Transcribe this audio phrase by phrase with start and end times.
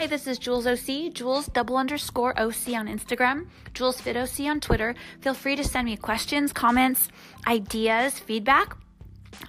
[0.00, 4.58] Hey, this is Jules OC, Jules double underscore OC on Instagram, Jules Fit OC on
[4.58, 4.94] Twitter.
[5.20, 7.10] Feel free to send me questions, comments,
[7.46, 8.74] ideas, feedback.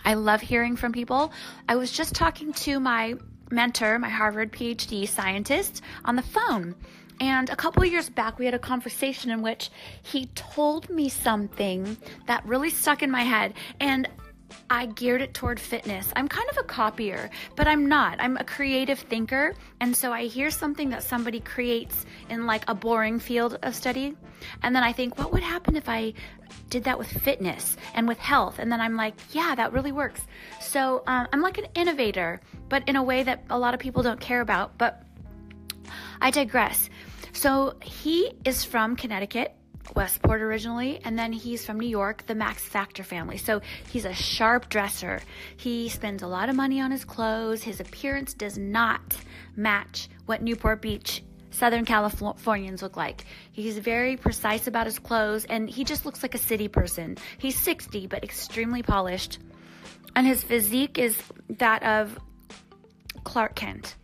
[0.03, 1.31] I love hearing from people.
[1.69, 3.13] I was just talking to my
[3.49, 6.75] mentor, my Harvard PhD scientist, on the phone.
[7.21, 9.69] And a couple years back, we had a conversation in which
[10.03, 11.95] he told me something
[12.27, 13.53] that really stuck in my head.
[13.79, 14.09] And
[14.69, 16.11] I geared it toward fitness.
[16.15, 18.19] I'm kind of a copier, but I'm not.
[18.19, 19.53] I'm a creative thinker.
[19.79, 24.15] And so I hear something that somebody creates in like a boring field of study.
[24.63, 26.13] And then I think, what would happen if I
[26.69, 28.59] did that with fitness and with health?
[28.59, 30.21] And then I'm like, yeah, that really works.
[30.59, 34.03] So um, I'm like an innovator, but in a way that a lot of people
[34.03, 34.77] don't care about.
[34.77, 35.03] But
[36.19, 36.89] I digress.
[37.33, 39.55] So he is from Connecticut
[39.95, 43.37] Westport originally, and then he's from New York, the Max Factor family.
[43.37, 45.21] So he's a sharp dresser.
[45.57, 47.63] He spends a lot of money on his clothes.
[47.63, 49.17] His appearance does not
[49.55, 53.25] match what Newport Beach Southern Californians look like.
[53.51, 57.17] He's very precise about his clothes, and he just looks like a city person.
[57.37, 59.39] He's 60, but extremely polished.
[60.15, 62.17] And his physique is that of
[63.23, 63.95] Clark Kent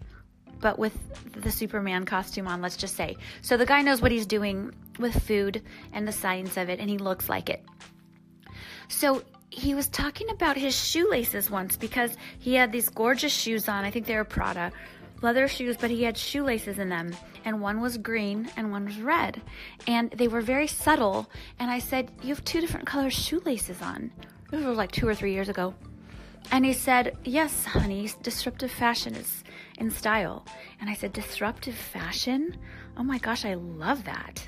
[0.59, 0.93] but with
[1.33, 3.17] the Superman costume on, let's just say.
[3.41, 6.89] So the guy knows what he's doing with food and the science of it, and
[6.89, 7.63] he looks like it.
[8.87, 13.85] So he was talking about his shoelaces once because he had these gorgeous shoes on.
[13.85, 14.71] I think they were Prada
[15.21, 17.15] leather shoes, but he had shoelaces in them.
[17.45, 19.41] And one was green and one was red.
[19.87, 21.29] And they were very subtle.
[21.59, 24.11] And I said, You have two different color shoelaces on.
[24.51, 25.73] This was like two or three years ago.
[26.51, 29.43] And he said, Yes, honey, disruptive fashion is
[29.77, 30.45] in style.
[30.79, 32.57] And I said, Disruptive fashion?
[32.97, 34.45] Oh my gosh, I love that.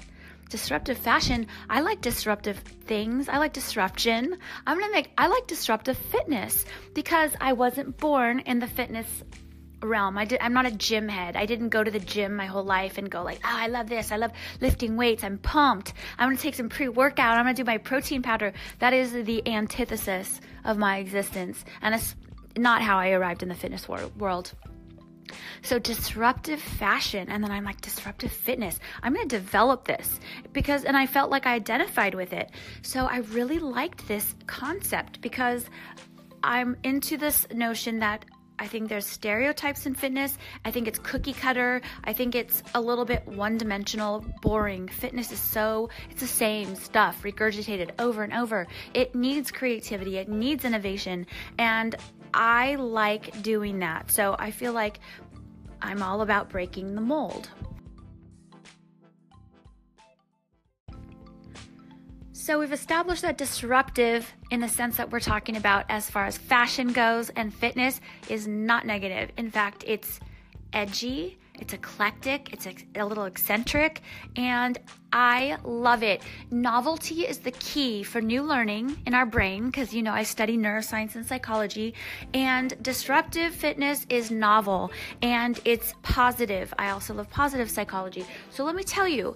[0.49, 1.47] Disruptive fashion.
[1.69, 3.29] I like disruptive things.
[3.29, 4.37] I like disruption.
[4.65, 9.23] I'm gonna make, I like disruptive fitness because I wasn't born in the fitness
[9.83, 10.17] realm.
[10.17, 11.35] I did, I'm not a gym head.
[11.35, 13.89] I didn't go to the gym my whole life and go like, oh, I love
[13.89, 14.11] this.
[14.11, 15.23] I love lifting weights.
[15.23, 15.93] I'm pumped.
[16.17, 17.37] I'm going to take some pre-workout.
[17.37, 18.53] I'm going to do my protein powder.
[18.79, 21.63] That is the antithesis of my existence.
[21.81, 22.15] And it's
[22.57, 24.53] not how I arrived in the fitness wor- world.
[25.61, 28.79] So disruptive fashion, and then I'm like disruptive fitness.
[29.03, 30.19] I'm going to develop this
[30.53, 32.51] because, and I felt like I identified with it.
[32.81, 35.65] So I really liked this concept because
[36.43, 38.25] I'm into this notion that
[38.61, 40.37] I think there's stereotypes in fitness.
[40.65, 41.81] I think it's cookie cutter.
[42.03, 44.89] I think it's a little bit one dimensional, boring.
[44.89, 48.67] Fitness is so, it's the same stuff regurgitated over and over.
[48.93, 51.25] It needs creativity, it needs innovation.
[51.57, 51.95] And
[52.33, 54.11] I like doing that.
[54.11, 54.99] So I feel like
[55.81, 57.49] I'm all about breaking the mold.
[62.31, 66.37] So we've established that disruptive, in the sense that we're talking about as far as
[66.37, 69.31] fashion goes and fitness, is not negative.
[69.37, 70.19] In fact, it's
[70.73, 74.01] edgy, it's eclectic, it's a, little eccentric,
[74.35, 74.77] and
[75.11, 76.21] I love it.
[76.51, 80.57] Novelty is the key for new learning in our brain because, you know, I study
[80.57, 81.93] neuroscience and psychology,
[82.33, 86.73] and disruptive fitness is novel and it's positive.
[86.77, 88.25] I also love positive psychology.
[88.51, 89.35] So let me tell you,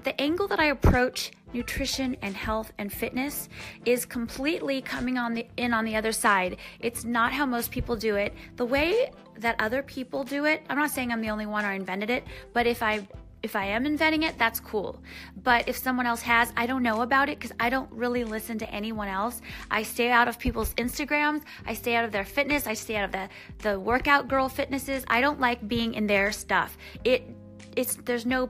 [0.00, 3.48] the angle that I approach nutrition and health and fitness
[3.84, 6.56] is completely coming on the in on the other side.
[6.80, 8.34] It's not how most people do it.
[8.56, 11.72] The way that other people do it, I'm not saying I'm the only one or
[11.72, 13.06] invented it, but if I
[13.44, 15.02] if I am inventing it, that's cool.
[15.42, 18.58] But if someone else has, I don't know about it because I don't really listen
[18.58, 19.42] to anyone else.
[19.70, 21.42] I stay out of people's Instagrams.
[21.66, 22.66] I stay out of their fitness.
[22.66, 23.28] I stay out of the
[23.58, 25.04] the workout girl fitnesses.
[25.08, 26.78] I don't like being in their stuff.
[27.04, 27.28] It
[27.76, 28.48] it's there's no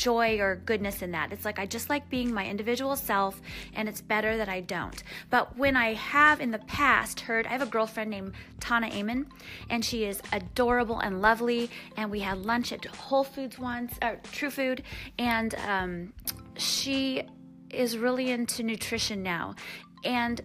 [0.00, 1.30] joy or goodness in that.
[1.30, 3.40] It's like I just like being my individual self,
[3.74, 5.00] and it's better that I don't.
[5.28, 9.26] But when I have in the past heard, I have a girlfriend named Tana Amen,
[9.68, 11.70] and she is adorable and lovely.
[11.98, 14.82] And we had lunch at Whole Foods once, or True Food,
[15.18, 16.12] and um,
[16.56, 17.22] she
[17.68, 19.54] is really into nutrition now.
[20.02, 20.40] And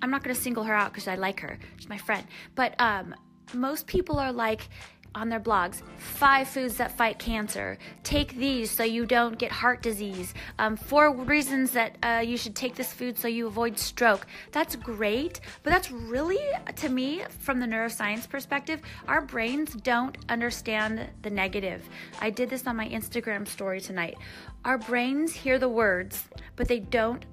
[0.00, 1.58] I'm not going to single her out because I like her.
[1.76, 2.26] She's my friend.
[2.54, 3.14] But um,
[3.54, 4.68] most people are like,
[5.16, 7.78] on their blogs five foods that fight cancer.
[8.04, 10.34] Take these so you don't get heart disease.
[10.58, 14.26] Um, four reasons that uh, you should take this food so you avoid stroke.
[14.52, 16.38] That's great, but that's really,
[16.76, 21.88] to me, from the neuroscience perspective, our brains don't understand the negative.
[22.20, 24.16] I did this on my Instagram story tonight.
[24.64, 27.24] Our brains hear the words, but they don't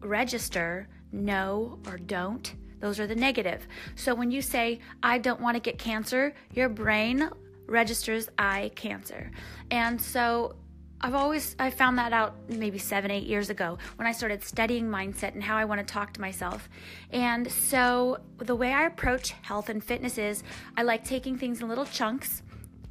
[0.00, 3.66] register no or don't those are the negative.
[3.94, 7.30] So when you say, I don't want to get cancer, your brain
[7.66, 9.30] registers I cancer.
[9.70, 10.56] And so
[11.00, 14.86] I've always I found that out maybe 7 8 years ago when I started studying
[14.86, 16.68] mindset and how I want to talk to myself.
[17.10, 20.42] And so the way I approach health and fitness is
[20.76, 22.42] I like taking things in little chunks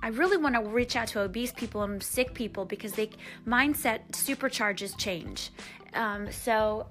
[0.06, 3.10] I really want to reach out to obese people and sick people because they
[3.48, 5.50] mindset supercharges change.
[5.96, 6.86] Um, so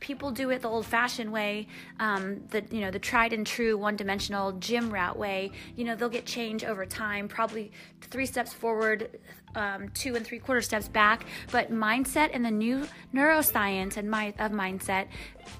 [0.00, 1.66] people do it the old-fashioned way,
[1.98, 5.52] um, the you know the tried and true one-dimensional gym route way.
[5.76, 7.70] You know they'll get change over time, probably
[8.00, 9.20] three steps forward,
[9.54, 11.26] um, two and three quarter steps back.
[11.52, 15.06] But mindset and the new neuroscience and my, of mindset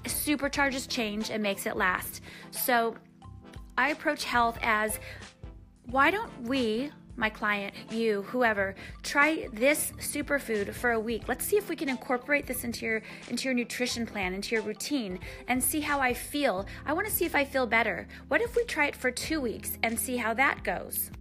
[0.05, 2.21] supercharges change and makes it last.
[2.51, 2.95] So
[3.77, 4.99] I approach health as
[5.85, 11.29] why don't we my client, you, whoever, try this superfood for a week.
[11.29, 14.63] Let's see if we can incorporate this into your into your nutrition plan, into your
[14.63, 16.65] routine and see how I feel.
[16.85, 18.07] I want to see if I feel better.
[18.27, 21.11] What if we try it for 2 weeks and see how that goes?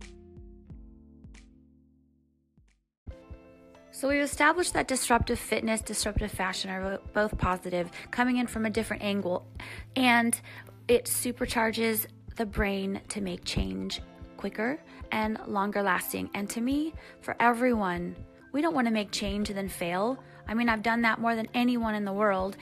[3.93, 8.71] So we've established that disruptive fitness, disruptive fashion are both positive, coming in from a
[8.71, 9.47] different angle,
[9.95, 10.41] and
[10.89, 12.07] it supercharges
[12.37, 14.01] the brain to make change
[14.41, 14.81] quicker
[15.13, 16.31] and longer lasting.
[16.35, 18.17] And to me, for everyone,
[18.53, 20.19] we don't want to make change and then fail.
[20.49, 22.57] I mean, I've done that more than anyone in the world.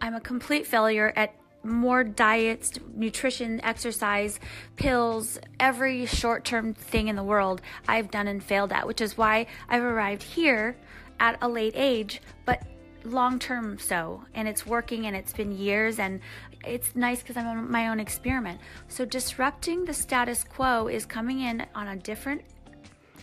[0.00, 4.40] I'm a complete failure at more diets, nutrition, exercise,
[4.74, 9.16] pills, every short term thing in the world I've done and failed at, which is
[9.16, 10.76] why I've arrived here
[11.20, 12.60] at a late age, but
[13.04, 14.24] long term so.
[14.34, 16.20] And it's working and it's been years and
[16.64, 18.60] it's nice because I'm my own experiment.
[18.88, 22.42] So disrupting the status quo is coming in on a different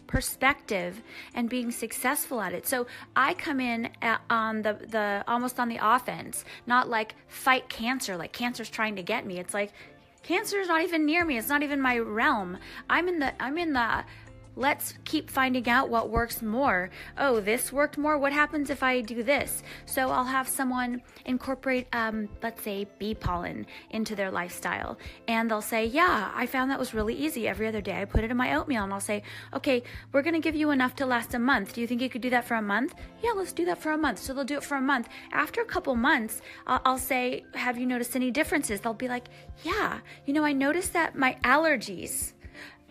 [0.10, 1.04] perspective
[1.36, 2.66] and being successful at it.
[2.66, 7.70] So I come in at, on the the almost on the offense, not like fight
[7.70, 9.40] cancer, like cancer's trying to get me.
[9.40, 9.72] It's like
[10.24, 11.38] cancer is not even near me.
[11.38, 12.58] It's not even my realm.
[12.90, 14.04] I'm in the I'm in the
[14.60, 16.90] Let's keep finding out what works more.
[17.18, 18.18] Oh, this worked more.
[18.18, 19.64] What happens if I do this?
[19.86, 24.98] So I'll have someone incorporate, um, let's say, bee pollen into their lifestyle.
[25.30, 27.48] And they'll say, Yeah, I found that was really easy.
[27.48, 28.84] Every other day I put it in my oatmeal.
[28.84, 29.24] And I'll say,
[29.54, 31.72] Okay, we're going to give you enough to last a month.
[31.72, 32.96] Do you think you could do that for a month?
[33.24, 34.20] Yeah, let's do that for a month.
[34.20, 35.08] So they'll do it for a month.
[35.32, 38.82] After a couple months, I'll, I'll say, Have you noticed any differences?
[38.82, 39.30] They'll be like,
[39.64, 42.34] Yeah, you know, I noticed that my allergies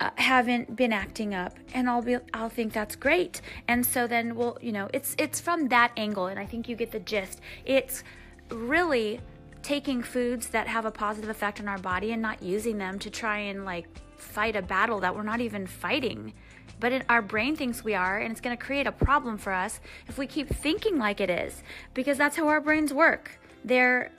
[0.01, 3.41] uh, haven't been acting up and I'll be I'll think that's great.
[3.67, 6.77] And so then we'll, you know, it's it's from that angle and I think you
[6.77, 7.41] get the gist.
[7.65, 8.05] It's
[8.51, 9.21] really
[9.63, 13.11] taking foods that have a positive effect on our body and not using them to
[13.11, 13.87] try and like
[14.17, 16.33] fight a battle that we're not even fighting.
[16.81, 19.53] But it, our brain thinks we are, and it's going to create a problem for
[19.53, 21.63] us if we keep thinking like it is,
[21.93, 23.41] because that's how our brains work.
[23.65, 24.13] They're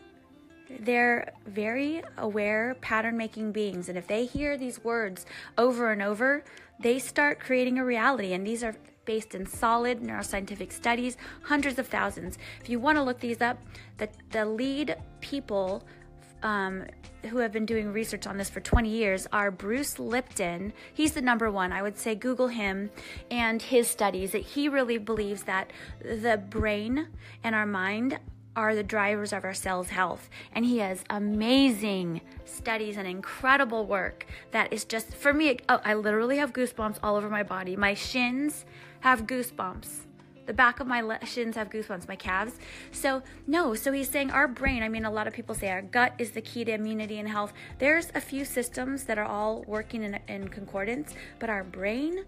[0.80, 3.89] they're very aware, pattern making beings.
[3.89, 5.25] And if they hear these words
[5.57, 6.44] over and over,
[6.80, 8.33] they start creating a reality.
[8.33, 8.75] And these are
[9.06, 12.38] based in solid neuroscientific studies, hundreds of thousands.
[12.62, 13.57] If you want to look these up,
[13.98, 15.83] the, the lead people
[16.44, 16.86] um,
[17.25, 20.71] who have been doing research on this for 20 years are Bruce Lipton.
[20.94, 21.74] He's the number one.
[21.74, 22.92] I would say Google him
[23.30, 25.71] and his studies that he really believes that
[26.01, 27.07] the brain
[27.44, 28.19] and our mind
[28.55, 30.29] are the drivers of our cell's health.
[30.53, 35.93] And he has amazing studies and incredible work that is just, for me, oh, I
[35.93, 37.75] literally have goosebumps all over my body.
[37.75, 38.65] My shins
[39.01, 40.05] have goosebumps.
[40.45, 42.53] The back of my shins have goosebumps, my calves.
[42.91, 45.83] So, no, so he's saying our brain, I mean, a lot of people say our
[45.83, 47.53] gut is the key to immunity and health.
[47.77, 52.25] There's a few systems that are all working in, in concordance, but our brain,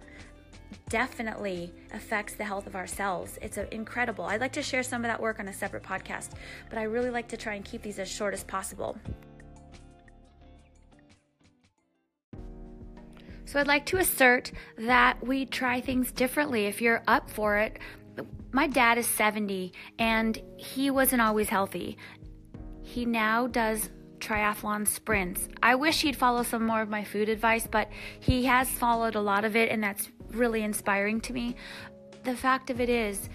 [0.90, 3.38] definitely affects the health of our cells.
[3.42, 4.26] It's incredible.
[4.26, 6.30] I'd like to share some of that work on a separate podcast,
[6.70, 8.98] but I really like to try and keep these as short as possible.
[13.46, 17.80] So I'd like to assert that we try things differently if you're up for it.
[18.54, 21.98] My dad is 70 and he wasn't always healthy.
[22.82, 25.50] He now does triathlon sprints.
[25.62, 29.22] I wish he'd follow some more of my food advice, but he has followed a
[29.22, 31.56] lot of it, and that's really inspiring to me.
[32.24, 33.30] The fact of it is,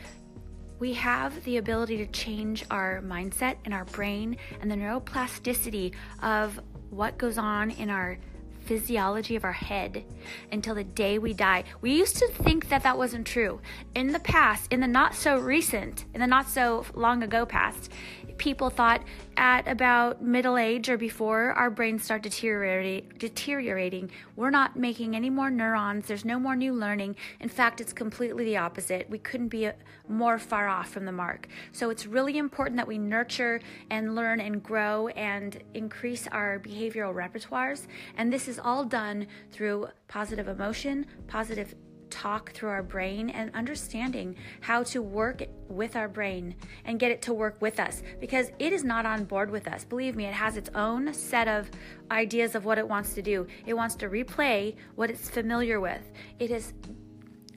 [0.78, 6.60] we have the ability to change our mindset and our brain and the neuroplasticity of
[6.90, 8.18] what goes on in our
[8.66, 10.04] physiology of our head
[10.52, 11.64] until the day we die.
[11.80, 13.60] We used to think that that wasn't true.
[13.94, 17.90] In the past, in the not so recent, in the not so long ago past,
[18.38, 19.02] people thought
[19.36, 25.50] at about middle age or before our brains start deteriorating, we're not making any more
[25.50, 26.06] neurons.
[26.06, 27.16] There's no more new learning.
[27.40, 29.08] In fact, it's completely the opposite.
[29.10, 29.72] We couldn't be uh,
[30.08, 31.48] more far off from the mark.
[31.72, 37.14] So it's really important that we nurture and learn and grow and increase our behavioral
[37.14, 37.86] repertoires.
[38.16, 41.74] And this is all done through positive emotion, positive
[42.10, 47.22] talk through our brain and understanding how to work with our brain and get it
[47.22, 49.84] to work with us because it is not on board with us.
[49.84, 51.70] Believe me, it has its own set of
[52.10, 53.46] ideas of what it wants to do.
[53.66, 56.02] It wants to replay what it's familiar with.
[56.38, 56.72] It has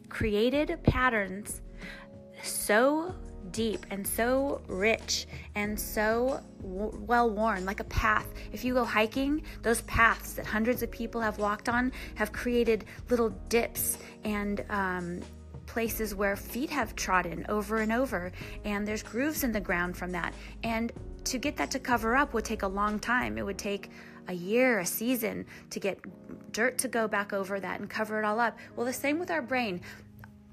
[0.10, 1.62] created patterns
[2.42, 3.14] so
[3.52, 8.28] deep and so rich and so well worn, like a path.
[8.52, 12.86] If you go hiking, those paths that hundreds of people have walked on have created
[13.10, 15.22] little dips and um,
[15.66, 18.32] places where feet have trodden over and over,
[18.66, 20.34] and there's grooves in the ground from that.
[20.64, 20.92] And
[21.26, 23.38] to get that to cover up would take a long time.
[23.38, 23.90] It would take
[24.28, 26.00] a year, a season to get
[26.52, 28.58] dirt to go back over that and cover it all up.
[28.76, 29.82] Well, the same with our brain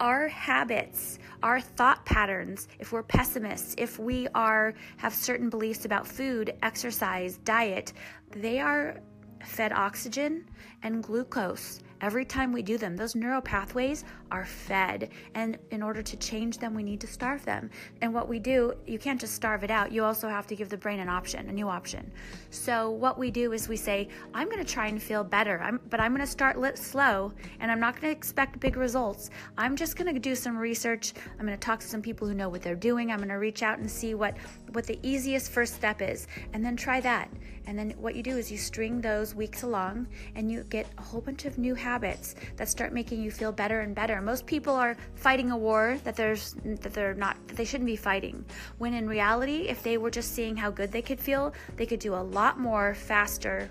[0.00, 6.06] our habits, our thought patterns, if we're pessimists, if we are have certain beliefs about
[6.06, 7.92] food, exercise, diet,
[8.30, 9.00] they are
[9.42, 10.44] fed oxygen
[10.82, 12.97] and glucose every time we do them.
[12.97, 17.45] Those neural pathways are fed, and in order to change them, we need to starve
[17.45, 17.71] them.
[18.03, 20.69] And what we do, you can't just starve it out, you also have to give
[20.69, 22.11] the brain an option, a new option.
[22.50, 25.81] So, what we do is we say, I'm going to try and feel better, I'm,
[25.91, 29.31] but I'm going to start lit slow, and I'm not going to expect big results.
[29.57, 31.12] I'm just going to do some research.
[31.38, 33.11] I'm going to talk to some people who know what they're doing.
[33.11, 34.37] I'm going to reach out and see what,
[34.73, 37.31] what the easiest first step is, and then try that.
[37.67, 41.03] And then what you do is you string those weeks along, and you get a
[41.03, 44.21] whole bunch of new habits that start making you feel better and better.
[44.21, 47.97] Most people are fighting a war that there's that they're not that they shouldn't be
[48.11, 48.45] fighting.
[48.78, 52.00] When in reality, if they were just seeing how good they could feel, they could
[52.00, 53.71] do a lot more faster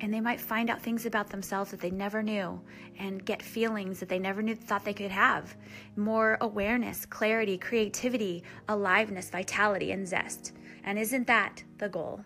[0.00, 2.60] and they might find out things about themselves that they never knew
[2.98, 5.56] and get feelings that they never knew thought they could have
[5.96, 10.52] more awareness clarity creativity aliveness vitality and zest
[10.84, 12.20] and isn't that the goal